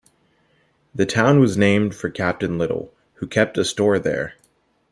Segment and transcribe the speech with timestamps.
[0.95, 4.33] The town was named for Captain Little, who kept a store there.